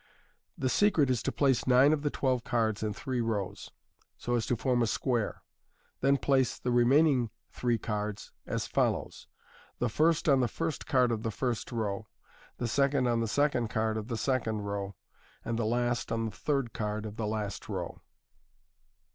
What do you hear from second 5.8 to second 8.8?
then place the remaining three cards as